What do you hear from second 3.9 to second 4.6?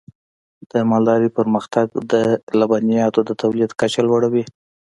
لوړوي.